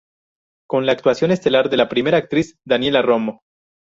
[0.67, 3.41] Con la actuación estelar de la primera actriz Daniela Romo.